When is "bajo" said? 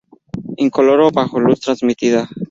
1.11-1.39